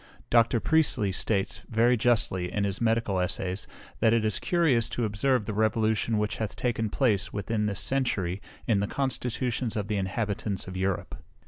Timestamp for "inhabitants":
9.97-10.67